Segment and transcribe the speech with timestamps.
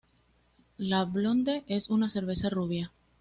[0.79, 2.91] La blonde es una cerveza rubia.